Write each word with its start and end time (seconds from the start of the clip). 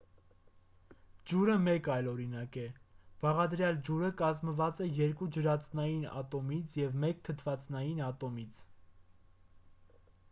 ջուրը 1.31 1.57
մեկ 1.65 1.89
այլ 1.95 2.07
օրինակ 2.13 2.57
է 2.61 2.63
բաղադրյալ 3.25 3.77
ջուրը 3.89 4.09
կազմված 4.23 4.81
է 4.87 4.89
երկու 5.01 5.29
ջրածնային 5.37 6.09
ատոմից 6.23 6.77
և 6.83 6.99
մեկ 7.05 7.23
թթվածնային 7.29 8.03
ատոմից 8.11 8.65